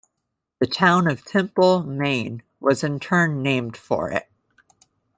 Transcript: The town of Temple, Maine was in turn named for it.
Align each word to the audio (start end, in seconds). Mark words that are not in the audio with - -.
The 0.59 0.65
town 0.65 1.07
of 1.07 1.23
Temple, 1.23 1.83
Maine 1.83 2.41
was 2.59 2.83
in 2.83 2.99
turn 2.99 3.43
named 3.43 3.77
for 3.77 4.09
it. 4.09 4.27